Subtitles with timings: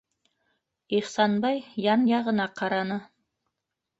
[0.99, 1.59] Ихсанбай
[1.91, 3.01] ян-яғына ҡараны.